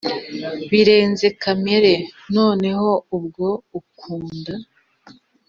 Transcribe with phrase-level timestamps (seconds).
[0.71, 1.93] birenze kamere,
[2.35, 4.53] noneho ubwo unkunda